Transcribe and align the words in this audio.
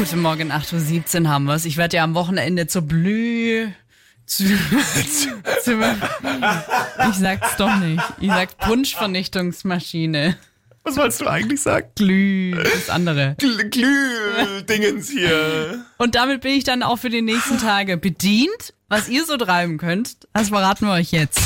Heute 0.00 0.16
Morgen 0.16 0.50
8.17 0.50 1.24
Uhr 1.24 1.28
haben 1.28 1.44
wir 1.44 1.56
es. 1.56 1.66
Ich 1.66 1.76
werde 1.76 1.98
ja 1.98 2.04
am 2.04 2.14
Wochenende 2.14 2.66
zur 2.66 2.80
Blüh... 2.80 3.68
Zu, 4.24 4.44
zu, 5.62 5.74
ich 7.10 7.16
sag's 7.16 7.56
doch 7.58 7.76
nicht. 7.76 8.02
Ich 8.18 8.28
sag 8.28 8.56
Punschvernichtungsmaschine. 8.56 10.38
Was 10.84 10.96
wolltest 10.96 11.20
du 11.20 11.26
eigentlich 11.26 11.60
sagen? 11.60 11.88
Glüh, 11.96 12.54
das 12.54 12.88
andere. 12.88 13.34
Gl 13.36 13.68
Glüh-Dingens 13.68 15.10
hier. 15.10 15.84
Und 15.98 16.14
damit 16.14 16.40
bin 16.40 16.52
ich 16.52 16.64
dann 16.64 16.82
auch 16.82 16.96
für 16.96 17.10
die 17.10 17.20
nächsten 17.20 17.58
Tage 17.58 17.98
bedient. 17.98 18.72
Was 18.88 19.06
ihr 19.10 19.26
so 19.26 19.36
treiben 19.36 19.76
könnt, 19.76 20.16
das 20.32 20.48
verraten 20.48 20.86
wir 20.86 20.94
euch 20.94 21.10
jetzt. 21.10 21.40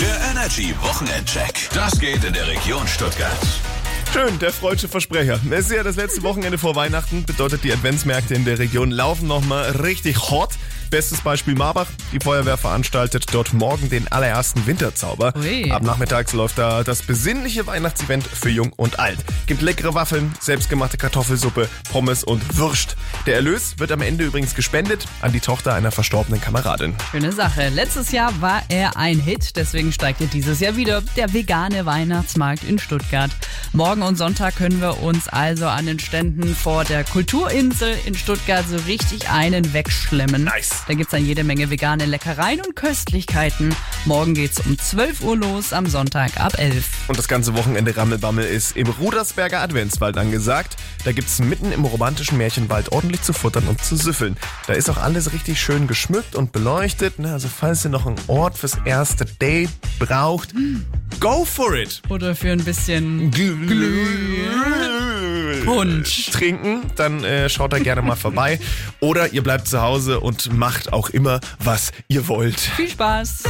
Der 0.00 0.30
Energy 0.30 0.72
Wochenendcheck. 0.82 1.68
Das 1.74 1.98
geht 1.98 2.22
in 2.22 2.32
der 2.32 2.46
Region 2.46 2.86
Stuttgart. 2.86 3.38
Schön, 4.12 4.38
der 4.38 4.52
freudsche 4.52 4.88
Versprecher. 4.88 5.38
Es 5.50 5.66
ist 5.66 5.72
ja 5.72 5.82
das 5.82 5.96
letzte 5.96 6.22
Wochenende 6.22 6.56
vor 6.56 6.74
Weihnachten, 6.74 7.24
bedeutet 7.24 7.62
die 7.62 7.72
Adventsmärkte 7.72 8.34
in 8.34 8.44
der 8.44 8.58
Region 8.58 8.90
laufen 8.90 9.28
nochmal 9.28 9.70
richtig 9.70 10.30
hot. 10.30 10.50
Bestes 10.90 11.20
Beispiel 11.20 11.54
Marbach. 11.54 11.86
Die 12.12 12.18
Feuerwehr 12.18 12.56
veranstaltet 12.56 13.26
dort 13.32 13.52
morgen 13.52 13.90
den 13.90 14.10
allerersten 14.10 14.66
Winterzauber. 14.66 15.34
Ui. 15.36 15.70
Ab 15.70 15.82
nachmittags 15.82 16.32
läuft 16.32 16.56
da 16.56 16.82
das 16.82 17.02
besinnliche 17.02 17.66
Weihnachtsevent 17.66 18.26
für 18.26 18.48
Jung 18.48 18.72
und 18.74 18.98
Alt. 18.98 19.18
Gibt 19.46 19.60
leckere 19.60 19.92
Waffeln, 19.92 20.34
selbstgemachte 20.40 20.96
Kartoffelsuppe, 20.96 21.68
Pommes 21.92 22.24
und 22.24 22.56
Würst. 22.56 22.96
Der 23.26 23.34
Erlös 23.34 23.78
wird 23.78 23.92
am 23.92 24.00
Ende 24.00 24.24
übrigens 24.24 24.54
gespendet 24.54 25.06
an 25.20 25.32
die 25.32 25.40
Tochter 25.40 25.74
einer 25.74 25.90
verstorbenen 25.90 26.40
Kameradin. 26.40 26.94
Schöne 27.10 27.32
Sache. 27.32 27.68
Letztes 27.68 28.10
Jahr 28.10 28.40
war 28.40 28.62
er 28.70 28.96
ein 28.96 29.20
Hit, 29.20 29.56
deswegen 29.56 29.92
steigt 29.92 30.22
er 30.22 30.28
dieses 30.28 30.60
Jahr 30.60 30.76
wieder. 30.76 31.02
Der 31.16 31.34
vegane 31.34 31.84
Weihnachtsmarkt 31.84 32.64
in 32.64 32.78
Stuttgart. 32.78 33.30
Morgen 33.74 33.97
und 34.02 34.16
Sonntag 34.16 34.56
können 34.56 34.80
wir 34.80 35.02
uns 35.02 35.28
also 35.28 35.66
an 35.66 35.86
den 35.86 35.98
Ständen 35.98 36.54
vor 36.54 36.84
der 36.84 37.04
Kulturinsel 37.04 37.94
in 38.04 38.14
Stuttgart 38.14 38.64
so 38.68 38.76
richtig 38.86 39.30
einen 39.30 39.72
wegschlemmen. 39.72 40.44
Nice. 40.44 40.84
Da 40.86 40.94
gibt's 40.94 41.12
dann 41.12 41.24
jede 41.24 41.44
Menge 41.44 41.70
vegane 41.70 42.04
Leckereien 42.04 42.60
und 42.60 42.76
Köstlichkeiten. 42.76 43.74
Morgen 44.04 44.34
geht's 44.34 44.60
um 44.60 44.78
12 44.78 45.22
Uhr 45.22 45.36
los, 45.36 45.72
am 45.72 45.86
Sonntag 45.86 46.40
ab 46.40 46.58
11. 46.58 46.84
Und 47.08 47.18
das 47.18 47.28
ganze 47.28 47.56
Wochenende 47.56 47.96
Rammelbammel 47.96 48.44
ist 48.44 48.76
im 48.76 48.88
Rudersberger 48.88 49.60
Adventswald 49.60 50.16
angesagt. 50.16 50.76
Da 51.04 51.12
gibt's 51.12 51.38
mitten 51.38 51.72
im 51.72 51.84
romantischen 51.84 52.38
Märchenwald 52.38 52.92
ordentlich 52.92 53.22
zu 53.22 53.32
futtern 53.32 53.68
und 53.68 53.82
zu 53.82 53.96
süffeln. 53.96 54.36
Da 54.66 54.74
ist 54.74 54.90
auch 54.90 54.98
alles 54.98 55.32
richtig 55.32 55.60
schön 55.60 55.86
geschmückt 55.86 56.34
und 56.34 56.52
beleuchtet. 56.52 57.18
Ne? 57.18 57.32
Also 57.32 57.48
falls 57.48 57.84
ihr 57.84 57.90
noch 57.90 58.06
einen 58.06 58.16
Ort 58.26 58.58
fürs 58.58 58.76
erste 58.84 59.24
Date 59.24 59.70
braucht, 59.98 60.54
go 61.20 61.44
for 61.44 61.74
it! 61.74 62.02
Oder 62.08 62.34
für 62.34 62.52
ein 62.52 62.64
bisschen 62.64 63.30
Punsch. 65.64 66.30
trinken, 66.30 66.82
dann 66.96 67.22
äh, 67.24 67.48
schaut 67.48 67.72
da 67.72 67.78
gerne 67.78 68.02
mal 68.02 68.16
vorbei. 68.16 68.58
Oder 69.00 69.32
ihr 69.32 69.42
bleibt 69.42 69.68
zu 69.68 69.80
Hause 69.80 70.20
und 70.20 70.52
macht 70.52 70.92
auch 70.92 71.10
immer, 71.10 71.40
was 71.62 71.92
ihr 72.08 72.26
wollt. 72.28 72.58
Viel 72.58 72.88
Spaß. 72.88 73.42